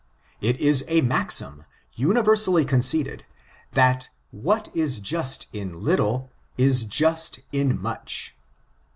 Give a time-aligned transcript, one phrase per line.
[0.41, 1.63] It is a maxim,
[1.93, 3.23] universally conceded,
[3.73, 8.35] that, *'what is just in little, id just in much."